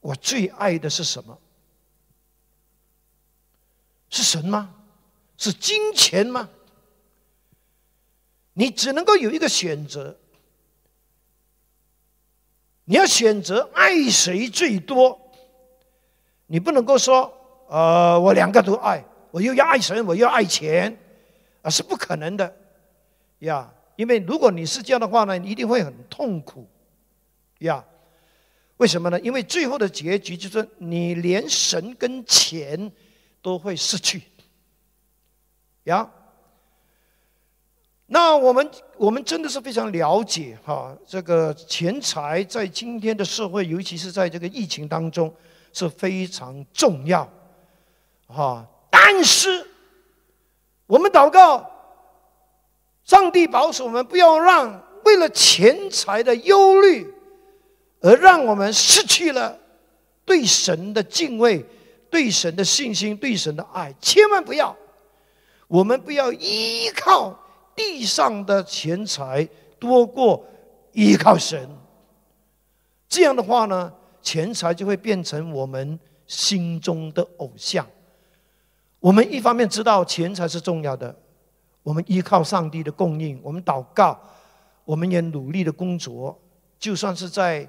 [0.01, 1.39] 我最爱的是什么？
[4.09, 4.75] 是神吗？
[5.37, 6.49] 是金钱吗？
[8.53, 10.17] 你只能够有一个选择，
[12.85, 15.21] 你要选择爱谁最多。
[16.47, 17.35] 你不能够说，
[17.69, 20.97] 呃，我两个都爱，我又要爱神，我又要爱钱，
[21.63, 22.57] 啊，是不可能的。
[23.41, 26.69] 呀，因为如果你是这样的话呢，你一定会很痛苦，
[27.65, 27.85] 呀，
[28.77, 29.21] 为什么呢？
[29.21, 32.91] 因为最后的结局就是你连神跟钱
[33.43, 34.23] 都会失去，
[35.85, 36.11] 呀。
[38.07, 45.35] 那我们我们真的是非常了解哈，这个钱财在今天的社会，尤其是在这个疫情当中
[45.73, 47.29] 是非常重要，
[48.27, 48.67] 哈。
[48.91, 49.67] 但是
[50.87, 51.71] 我们祷告。
[53.05, 57.14] 上帝保守我们，不要让为了钱财的忧虑，
[58.05, 59.59] 而让我们失去了
[60.27, 61.65] 对神的敬畏、
[62.11, 63.95] 对神的信心、对神的爱。
[63.99, 64.77] 千万不要，
[65.67, 67.35] 我们不要依靠
[67.75, 70.45] 地上的钱财多过
[70.93, 71.67] 依靠神。
[73.09, 73.91] 这样的话呢，
[74.21, 77.87] 钱财就会变成我们心中的偶像。
[79.01, 81.15] 我们一方面知道钱财是重要的。
[81.83, 84.21] 我们依靠上帝的供应，我们祷告，
[84.85, 86.39] 我们也努力的工作。
[86.79, 87.67] 就算是在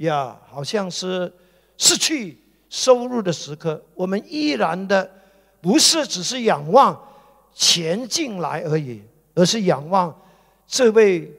[0.00, 1.32] 呀，好像是
[1.78, 5.10] 失去收入的时刻，我们依然的
[5.60, 7.00] 不是只是仰望
[7.54, 9.02] 钱进来而已，
[9.34, 10.14] 而是仰望
[10.66, 11.32] 这位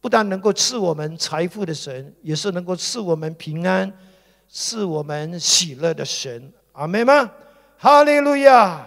[0.00, 3.92] 不但能够赐我们财富的神，也是能够赐我们平安、
[4.48, 6.52] 赐我们喜乐的神。
[6.72, 7.30] 阿门吗？
[7.76, 8.86] 哈利路亚。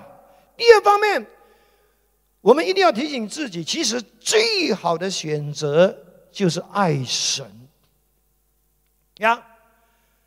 [0.55, 1.27] 第二方面。
[2.41, 5.97] 我们一定要提醒自己，其实最好的选择
[6.29, 7.45] 就是爱神。
[9.23, 9.41] 呀，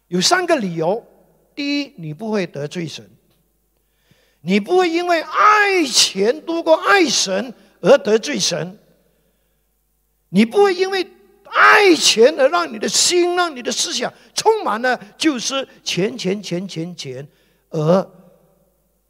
[0.08, 1.06] 有三个理由：
[1.54, 3.04] 第一，你不会得罪神；
[4.40, 8.76] 你不会因为爱钱多过爱神而得罪神；
[10.30, 11.06] 你不会因为
[11.44, 17.28] 爱钱而让你的心、让你的思想充满了就是钱、钱、钱、钱、钱，
[17.68, 18.10] 而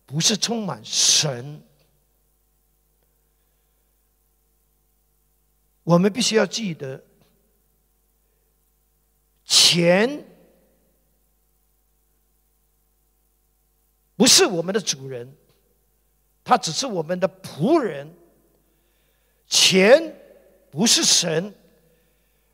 [0.05, 1.63] 不是充满神。
[5.85, 7.01] 我们必须要记得，
[9.47, 10.25] 钱
[14.17, 15.33] 不是我们的主人，
[16.43, 18.13] 他只是我们的仆人。
[19.47, 20.15] 钱
[20.71, 21.55] 不是神，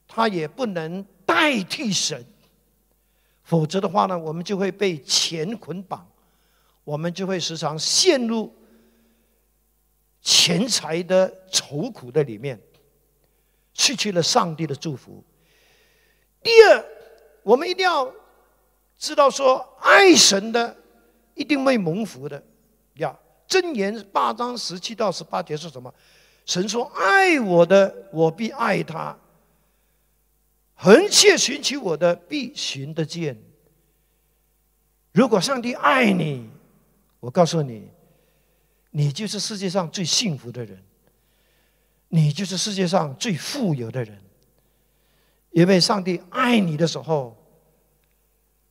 [0.07, 2.23] 他也不能代替神。
[3.43, 6.07] 否则的话呢，我们就会被钱捆绑，
[6.85, 8.55] 我们就会时常陷入
[10.21, 12.61] 钱财的愁苦的里面。
[13.73, 15.25] 失去了上帝的祝福。
[16.43, 16.85] 第二，
[17.43, 18.13] 我们一定要
[18.99, 20.77] 知道说，爱神的
[21.35, 22.43] 一定会蒙福的。
[22.95, 23.17] 呀，
[23.49, 25.93] 箴言八章十七到十八节是什么？
[26.45, 29.17] 神说：“爱我的，我必爱他；
[30.75, 33.41] 横切寻求我的，必寻得见。”
[35.13, 36.51] 如果上帝爱你，
[37.21, 37.89] 我告诉你，
[38.91, 40.83] 你就是世界上最幸福的人。
[42.09, 44.19] 你就是世界上最富有的人，
[45.53, 47.37] 因为上帝爱你的时候，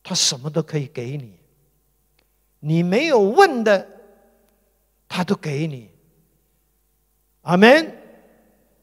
[0.04, 1.40] 他什么都可以给你，
[2.60, 3.88] 你没有问的，
[5.08, 5.90] 他都给你。
[7.42, 7.98] 阿门。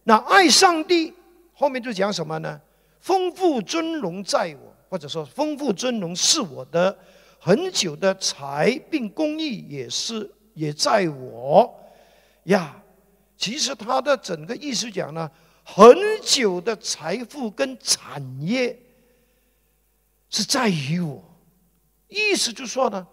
[0.05, 1.13] 那爱上帝
[1.53, 2.61] 后面就讲什么呢？
[3.01, 6.97] 丰富尊荣在我，或者说丰富尊荣是我的，
[7.39, 11.75] 很久的财并公益也是也在我
[12.45, 12.81] 呀。
[13.37, 15.31] 其实他的整个意思讲呢，
[15.71, 18.81] 很久的财富跟产业
[20.31, 21.23] 是在于我，
[22.09, 23.07] 意思就说呢，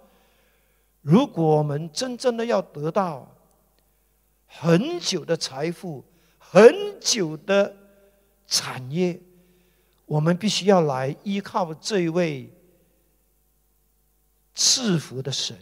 [1.02, 3.30] 如果我们真正的要得到
[4.48, 6.02] 很久的财富、
[6.38, 7.76] 很久的
[8.48, 9.20] 产业，
[10.06, 12.50] 我们必须要来依靠这一位
[14.54, 15.58] 赐福的神，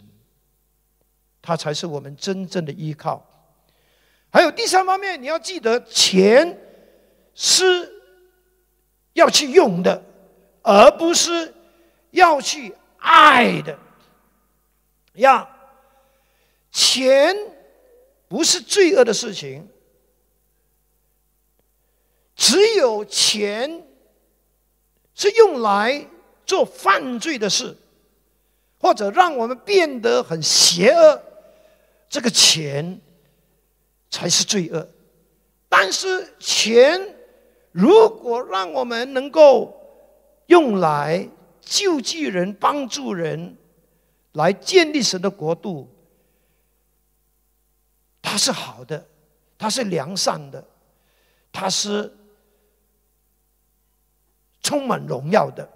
[1.42, 3.26] 他才是我们真正的依靠。
[4.30, 6.56] 还有第三方面，你要记得，钱
[7.34, 7.92] 是
[9.12, 10.02] 要去用的，
[10.62, 11.52] 而不是
[12.10, 13.78] 要去爱的。
[15.14, 15.48] 呀，
[16.72, 17.36] 钱
[18.26, 19.68] 不是罪恶的事情，
[22.34, 23.86] 只有钱
[25.14, 26.04] 是用来
[26.44, 27.76] 做犯罪的事，
[28.78, 31.22] 或者让我们变得很邪恶，
[32.08, 33.00] 这个钱
[34.10, 34.88] 才是罪恶。
[35.68, 37.00] 但是钱
[37.74, 39.74] 如果让我们能够
[40.46, 41.28] 用来
[41.60, 43.56] 救济人、帮助人。
[44.34, 45.88] 来建立神的国度，
[48.20, 49.06] 它是好的，
[49.56, 50.64] 它是良善的，
[51.52, 52.12] 它是
[54.60, 55.70] 充满荣耀的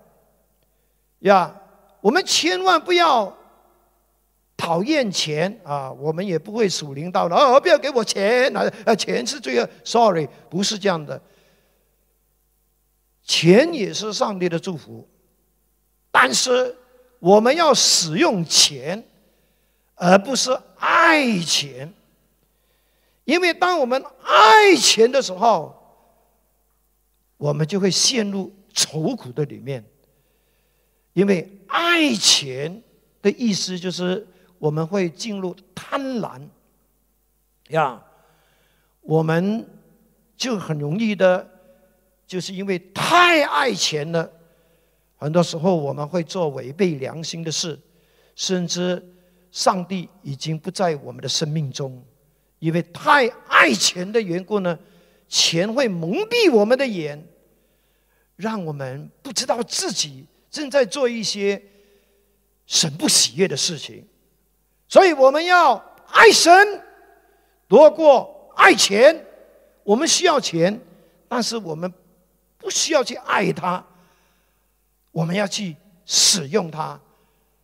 [1.21, 1.55] 呀！
[2.01, 3.33] 我们千万不要
[4.57, 5.93] 讨厌钱啊！
[5.93, 8.69] 我们也不会属灵到了哦，不要给我钱啊！
[8.85, 11.23] 啊，钱是罪恶，sorry，不是这样的。
[13.29, 15.09] 钱也是上帝的祝福，
[16.11, 16.75] 但是。
[17.21, 19.05] 我们要使用钱，
[19.97, 21.93] 而不是爱钱，
[23.25, 25.77] 因为当我们爱钱的时候，
[27.37, 29.85] 我们就会陷入愁苦的里面。
[31.13, 32.81] 因为爱钱
[33.21, 34.25] 的意思就是
[34.61, 36.41] 我们会进入贪婪，
[37.71, 38.01] 呀，
[39.01, 39.69] 我们
[40.37, 41.58] 就很容易的，
[42.29, 44.31] 就是因为太爱钱了。
[45.17, 47.77] 很多时候我们会做违背良心的事，
[48.37, 49.03] 甚至
[49.51, 52.01] 上帝已经不在我们的生命中，
[52.59, 54.79] 因为太爱钱的缘故呢，
[55.27, 57.27] 钱会蒙蔽我们的眼，
[58.37, 61.61] 让我们不知道自己正在做一些
[62.67, 64.07] 神不喜悦的事情。
[64.87, 65.75] 所以我们要
[66.07, 66.53] 爱神
[67.67, 69.25] 多过爱钱。
[69.83, 70.79] 我们需要钱，
[71.29, 71.91] 但是我们
[72.69, 73.83] 不需要去爱他。
[75.11, 77.01] 我们要去使用它，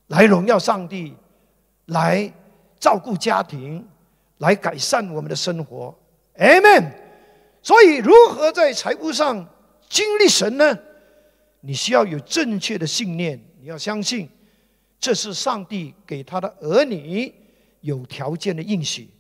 [0.07, 1.15] 来荣耀上帝，
[1.87, 2.33] 来
[2.81, 3.87] 照顾家庭，
[4.39, 5.95] 来改善我们的生活。
[6.39, 6.91] Amen。
[7.63, 9.47] 所以，如何在财务上
[9.91, 10.75] 经历神呢？
[11.61, 14.27] 你需要有正确的信念，你要相信
[14.99, 17.31] 这是上帝给他的儿女
[17.83, 19.11] 有条件的应许。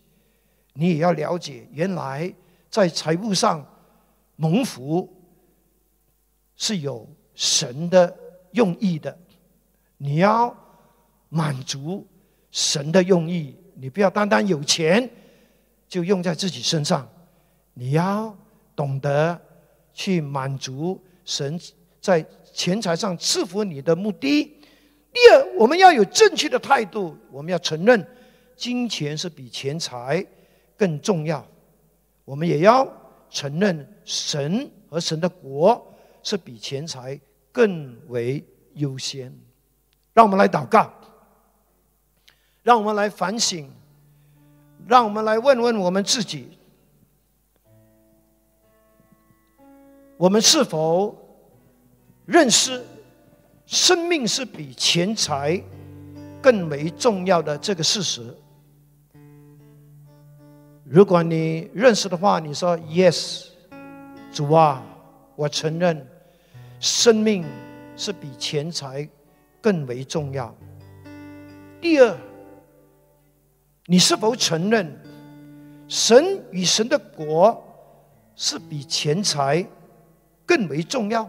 [0.72, 2.32] 你也要了解，原来
[2.70, 3.62] 在财务上
[4.36, 5.10] 蒙福
[6.56, 8.16] 是有神的。
[8.54, 9.18] 用意的，
[9.96, 10.56] 你要
[11.28, 12.06] 满足
[12.52, 15.10] 神的用意，你不要单单有钱
[15.88, 17.04] 就用在自己身上，
[17.72, 18.32] 你要
[18.76, 19.36] 懂得
[19.92, 21.58] 去满足神
[22.00, 24.44] 在钱财上赐福你的目的。
[25.12, 28.06] 第二，我们要有正确的态度，我们要承认
[28.54, 30.24] 金钱是比钱财
[30.76, 31.44] 更重要，
[32.24, 32.86] 我们也要
[33.28, 35.92] 承认神和神的国
[36.24, 37.20] 是比钱财。
[37.52, 39.32] 更为优先，
[40.12, 40.92] 让我们来祷告，
[42.64, 43.70] 让我们来反省，
[44.88, 46.58] 让我们来问问我们自己：
[50.16, 51.16] 我们是否
[52.26, 52.84] 认识
[53.66, 55.62] 生命是比钱财
[56.42, 58.36] 更为重要的这个事实？
[60.84, 63.46] 如果你认识的话，你说 “Yes”，
[64.32, 64.84] 主啊，
[65.36, 66.04] 我承认。
[66.84, 67.42] 生命
[67.96, 69.08] 是比钱财
[69.58, 70.54] 更为重要。
[71.80, 72.14] 第二，
[73.86, 74.94] 你是否承认
[75.88, 77.64] 神与神的国
[78.36, 79.66] 是比钱财
[80.44, 81.26] 更为重要？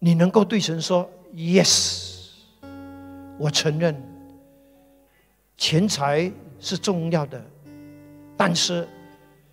[0.00, 2.30] 你能够对神说 “Yes”，
[3.38, 3.94] 我承认
[5.56, 7.40] 钱财是重要的，
[8.36, 8.88] 但是。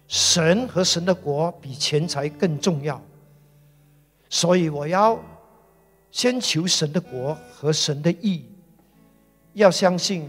[0.10, 3.00] 神和神的国比钱财更重要，
[4.28, 5.18] 所以我要
[6.10, 8.44] 先求神的国和神的义。
[9.54, 10.28] 要相信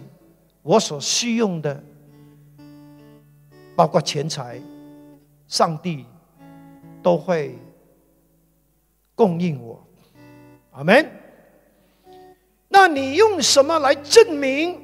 [0.61, 1.83] 我所需用的，
[3.74, 4.61] 包括钱财，
[5.49, 6.05] 上帝
[7.03, 7.59] 都会
[9.14, 9.83] 供应我。
[10.72, 11.11] 阿门。
[12.68, 14.78] 那你用什么来证明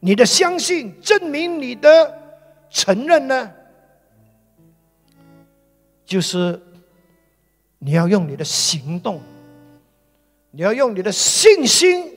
[0.00, 0.98] 你的相信？
[1.02, 2.21] 证明你的？
[2.72, 3.52] 承认呢，
[6.06, 6.60] 就是
[7.78, 9.20] 你要用你的行动，
[10.50, 12.10] 你要用你的信心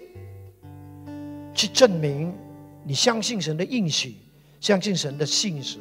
[1.53, 2.33] 去证明
[2.85, 4.15] 你相信神的应许，
[4.61, 5.77] 相信神的信实。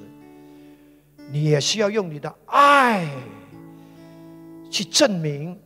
[1.30, 3.08] 你也需要用你的爱
[4.70, 5.58] 去证明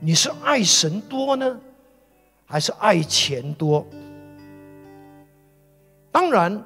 [0.00, 1.60] 你是爱神多呢，
[2.46, 3.86] 还是爱钱多？
[6.10, 6.64] 当然，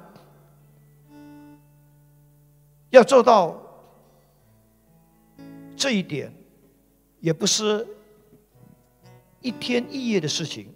[2.91, 3.59] 要做到
[5.75, 6.31] 这一点，
[7.19, 7.85] 也不是
[9.41, 10.67] 一天一夜的事情，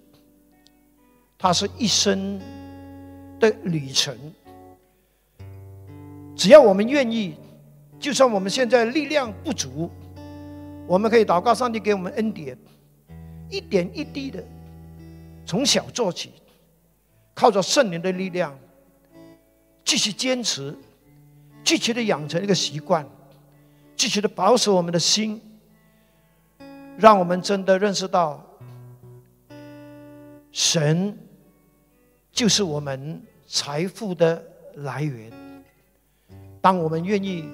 [1.37, 2.39] 它是一生
[3.39, 4.17] 的旅程。
[6.35, 7.35] 只要我们愿意，
[7.99, 9.91] 就算我们现在力量不足，
[10.87, 12.57] 我们可以祷告上帝给我们恩典，
[13.49, 14.43] 一点一滴的
[15.45, 16.31] 从小做起，
[17.33, 18.57] 靠着圣灵的力量，
[19.83, 20.75] 继续坚持，
[21.65, 23.05] 积极的养成一个习惯，
[23.97, 25.41] 继续的保守我们的心，
[26.95, 28.45] 让我们真的认识到，
[30.51, 31.17] 神
[32.31, 34.41] 就是我们财富的
[34.75, 35.31] 来源。
[36.61, 37.49] 当我们愿意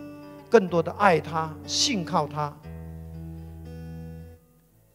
[0.50, 2.54] 更多的爱他、信靠他，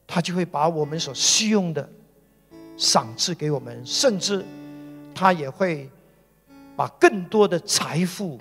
[0.06, 1.88] 他就会把我们所需用的
[2.76, 4.44] 赏赐给我们，甚至
[5.14, 5.90] 他也会
[6.76, 8.38] 把更多的财富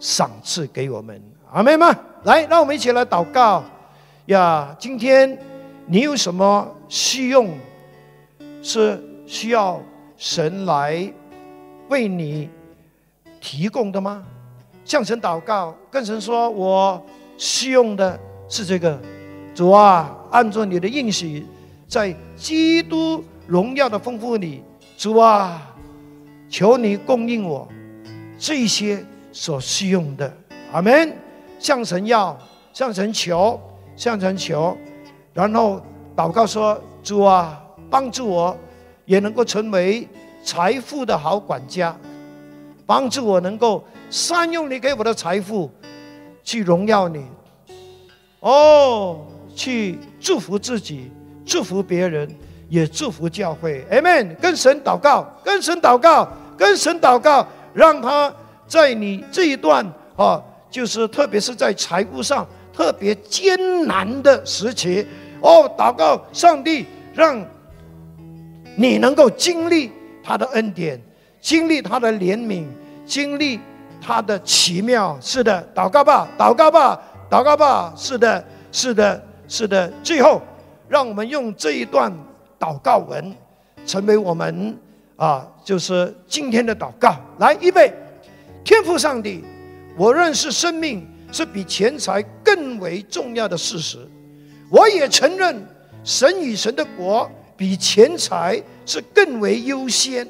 [0.00, 1.22] 赏赐给我们。
[1.52, 3.62] 阿妹们，来，让我们一起来祷告
[4.26, 4.74] 呀！
[4.78, 5.38] 今天
[5.86, 7.50] 你有什么需用
[8.62, 9.80] 是需要
[10.16, 11.12] 神来
[11.88, 12.48] 为你
[13.40, 14.24] 提供的吗？
[14.84, 17.00] 向神祷告，跟神说：“我
[17.36, 18.98] 需用的是这个，
[19.54, 21.46] 主啊，按照你的应许，
[21.86, 24.62] 在基督荣耀的丰富里，
[24.96, 25.74] 主啊，
[26.48, 27.68] 求你供应我
[28.38, 30.32] 这些所需用的。”
[30.72, 31.14] 阿门。
[31.58, 32.38] 向神要，
[32.72, 33.60] 向神求，
[33.94, 34.74] 向神求，
[35.34, 35.82] 然后
[36.16, 38.56] 祷告说：“主啊，帮助我，
[39.04, 40.08] 也能够成为
[40.42, 41.94] 财富的好管家，
[42.86, 45.70] 帮助我能够。”善用你给我的财富，
[46.42, 47.24] 去荣耀你，
[48.40, 49.24] 哦，
[49.54, 51.12] 去祝福自己，
[51.46, 52.28] 祝福别人，
[52.68, 53.84] 也祝福教会。
[53.88, 54.34] Amen。
[54.40, 58.34] 跟神祷告，跟神祷告，跟神祷告，让他
[58.70, 60.40] 在你这一段啊，
[60.70, 65.04] 就是特别是在财务上特别艰难的时期，
[65.40, 67.44] 哦，祷告上帝，让
[68.76, 69.90] 你能够经历
[70.22, 71.02] 他的恩典，
[71.40, 72.64] 经历他的怜悯，
[73.04, 73.58] 经历。
[74.02, 76.98] 他的奇妙，是的，祷告吧，祷告吧，
[77.28, 78.42] 祷告吧，是的，
[78.72, 79.92] 是的，是的。
[80.02, 80.40] 最后，
[80.88, 82.10] 让我们用这一段
[82.58, 83.36] 祷告文，
[83.84, 84.74] 成为我们
[85.16, 87.14] 啊，就是今天的祷告。
[87.40, 87.92] 来，预备，
[88.64, 89.44] 天父上帝，
[89.96, 93.98] 我认识生命是比钱财更为重要的事实，
[94.70, 95.66] 我也承认
[96.04, 100.26] 神与神的国比钱财是更为优先。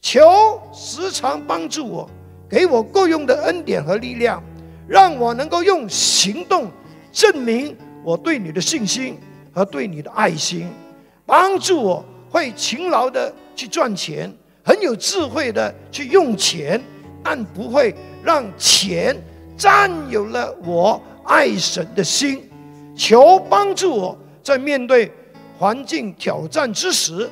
[0.00, 2.10] 求时常帮助我。
[2.48, 4.42] 给我够用的恩典和力量，
[4.88, 6.68] 让我能够用行动
[7.12, 9.16] 证明我对你的信心
[9.52, 10.66] 和对你的爱心，
[11.24, 14.28] 帮助我会勤劳的去赚钱，
[14.64, 16.82] 很有智慧的去用钱，
[17.22, 19.16] 但不会让钱
[19.56, 22.42] 占有了我爱神的心。
[22.96, 25.10] 求帮助我在面对
[25.58, 27.28] 环境挑战之时，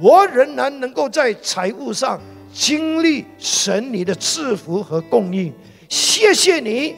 [0.00, 2.20] 我仍然能够在财务上。
[2.50, 5.52] 经历神你的赐福和供应，
[5.88, 6.96] 谢谢你，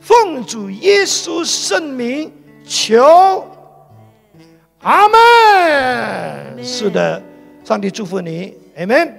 [0.00, 2.32] 奉主耶稣圣名
[2.66, 3.46] 求，
[4.80, 6.64] 阿门。
[6.64, 7.22] 是的，
[7.62, 9.14] 上帝祝福你，阿门。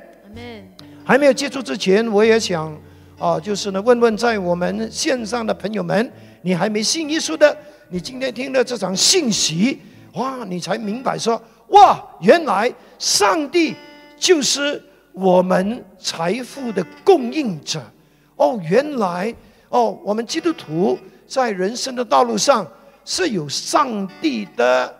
[1.10, 2.72] 还没有接触之前，我也想
[3.18, 6.12] 啊，就是呢，问问在我们线上的朋友们，
[6.44, 7.58] 你还没信耶稣的，
[7.90, 9.80] 你今天听了这场信息，
[10.14, 13.74] 哇，你才明白说，哇，原来上帝
[14.20, 14.80] 就是。
[15.12, 17.82] 我们财富的供应者，
[18.38, 19.36] 哦，原来
[19.68, 20.98] 哦，我们基督徒
[21.28, 22.66] 在人生的道路上
[23.04, 24.96] 是有上帝的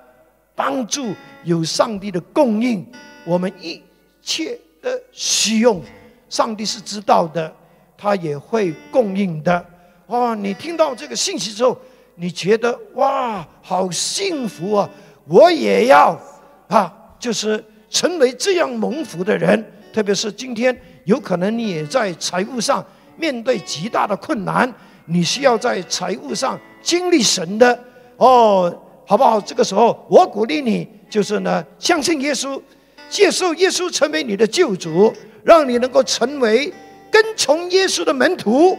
[0.56, 1.14] 帮助，
[1.46, 2.86] 有上帝的供应，
[3.24, 3.82] 我们一
[4.22, 5.82] 切的需用，
[6.30, 7.54] 上帝是知道的，
[7.98, 9.66] 他也会供应的。
[10.08, 11.78] 哇，你听到这个信息之后，
[12.16, 14.90] 你觉得哇，好幸福啊！
[15.26, 16.20] 我也要
[16.68, 19.64] 啊，就是成为这样蒙福的人。
[19.92, 20.76] 特别是今天，
[21.06, 22.84] 有可能你也在财务上
[23.18, 24.72] 面对极大的困难，
[25.06, 27.78] 你需要在财务上经历神的
[28.18, 28.72] 哦，
[29.06, 29.42] 好不好？
[29.42, 32.62] 这个时候，我鼓励你，就是呢，相信耶稣，
[33.10, 35.14] 接受耶稣成为你的救主，
[35.44, 36.74] 让你能够成为
[37.12, 38.78] 跟从耶稣的门徒，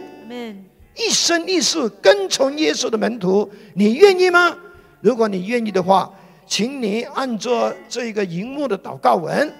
[0.95, 4.55] 一生一世跟从耶稣的门徒，你愿意吗？
[5.01, 6.11] 如果你愿意的话，
[6.45, 9.53] 请你按照这个荧幕的祷告文。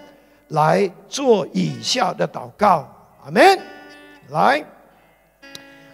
[0.52, 2.86] 来做以下的祷告，
[3.24, 3.58] 阿门。
[4.32, 4.62] 来，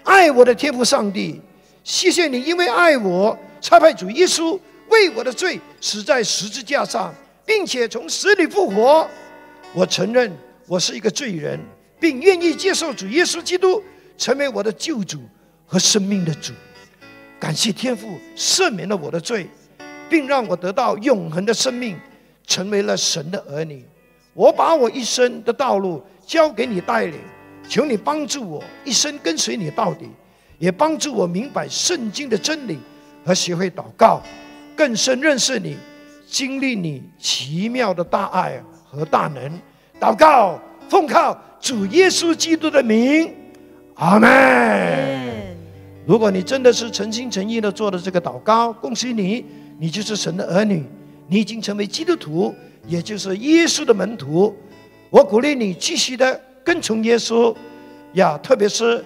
[0.03, 1.39] 爱我的天父上帝，
[1.83, 7.13] 谢谢你，因为爱我，差派主耶稣为我的罪死在十字架上，
[7.45, 9.07] 并且从死里复活。
[9.73, 10.35] 我承认
[10.67, 11.57] 我是一个罪人，
[11.97, 13.81] 并愿意接受主耶稣基督
[14.17, 15.21] 成为我的救主
[15.65, 16.51] 和生命的主。
[17.39, 19.47] 感谢天父赦免了我的罪，
[20.09, 21.97] 并让我得到永恒的生命，
[22.45, 23.85] 成为了神的儿女。
[24.33, 27.17] 我把我一生的道路交给你带领，
[27.69, 30.09] 求你帮助我一生跟随你到底，
[30.59, 32.77] 也帮助我明白圣经的真理
[33.23, 34.21] 和学会祷告，
[34.75, 35.77] 更深认识你，
[36.27, 39.57] 经历你奇妙的大爱和大能。
[39.99, 43.33] 祷告，奉靠主耶稣基督的名，
[43.95, 45.57] 阿门。
[46.05, 49.43] 如果你真的是诚心诚意的做了这个祷告，恭喜你，
[49.79, 50.83] 你就是神的儿女，
[51.27, 52.53] 你已经成为基督徒。
[52.87, 54.55] 也就是耶稣的门徒，
[55.09, 57.53] 我鼓励你继续的跟从耶稣
[58.13, 59.03] 呀，特别是，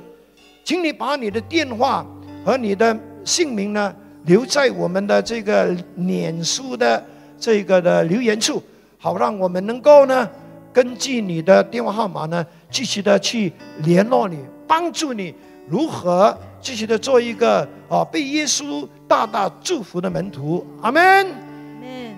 [0.64, 2.06] 请你把你的电话
[2.46, 3.92] 和你的姓名呢
[4.26, 7.04] 留在我们的这个脸书的
[7.40, 8.62] 这个的留言处，
[9.00, 10.30] 好让我们能够呢
[10.74, 13.52] 根据你的电话号码呢继续的去
[13.84, 15.34] 联络你，帮助你
[15.68, 20.66] 如何继续的做一个啊被耶稣大大祝福的门徒。
[20.82, 21.28] 阿门。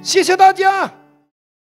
[0.02, 1.03] 谢谢大家。